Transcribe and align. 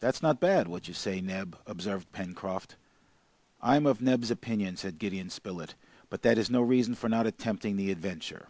"That's 0.00 0.20
not 0.22 0.38
bad, 0.38 0.68
what 0.68 0.86
you 0.86 0.92
say, 0.92 1.22
Neb," 1.22 1.58
observed 1.66 2.12
Pencroft. 2.12 2.76
"I 3.62 3.76
am 3.76 3.86
of 3.86 4.02
Neb's 4.02 4.30
opinion," 4.30 4.76
said 4.76 4.98
Gideon 4.98 5.30
Spilett, 5.30 5.74
"but 6.10 6.20
that 6.20 6.36
is 6.36 6.50
no 6.50 6.60
reason 6.60 6.94
for 6.94 7.08
not 7.08 7.26
attempting 7.26 7.76
the 7.76 7.90
adventure. 7.90 8.48